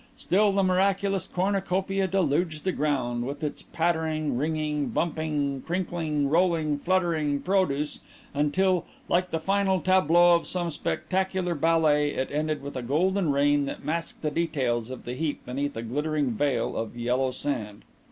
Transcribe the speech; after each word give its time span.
Still 0.17 0.51
the 0.51 0.63
miraculous 0.63 1.27
cornucopia 1.27 2.07
deluged 2.07 2.63
the 2.63 2.71
ground, 2.71 3.23
with 3.23 3.43
its 3.43 3.61
pattering, 3.61 4.35
ringing, 4.35 4.87
bumping, 4.87 5.61
crinkling, 5.61 6.27
rolling, 6.27 6.79
fluttering 6.79 7.39
produce 7.39 7.99
until, 8.33 8.83
like 9.07 9.29
the 9.29 9.39
final 9.39 9.79
tableau 9.79 10.33
of 10.35 10.47
some 10.47 10.71
spectacular 10.71 11.53
ballet, 11.53 12.15
it 12.15 12.31
ended 12.31 12.63
with 12.63 12.75
a 12.75 12.81
golden 12.81 13.31
rain 13.31 13.65
that 13.65 13.85
masked 13.85 14.23
the 14.23 14.31
details 14.31 14.89
of 14.89 15.05
the 15.05 15.13
heap 15.13 15.45
beneath 15.45 15.77
a 15.77 15.83
glittering 15.83 16.31
veil 16.31 16.75
of 16.75 16.97
yellow 16.97 17.29
sand. 17.29 17.83